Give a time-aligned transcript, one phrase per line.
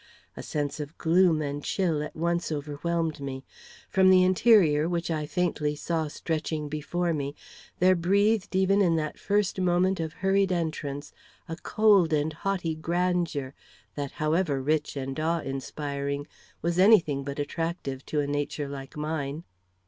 [0.35, 3.45] A sense of gloom and chill at once overwhelmed me.
[3.87, 7.35] From the interior, which I faintly saw stretching before me,
[7.77, 11.13] there breathed even in that first moment of hurried entrance
[11.47, 13.53] a cold and haughty grandeur
[13.93, 16.25] that, however rich and awe inspiring,
[16.63, 19.43] was any thing but attractive to a nature like mine.